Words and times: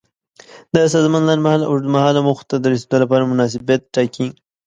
د 0.73 0.75
سازمان 0.93 1.23
لنډمهاله 1.29 1.63
او 1.65 1.71
اوږدمهاله 1.73 2.19
موخو 2.27 2.47
ته 2.49 2.55
د 2.59 2.65
رسیدو 2.73 2.97
لپاره 3.03 3.29
مناسبیت 3.31 3.81
ټاکي. 3.93 4.27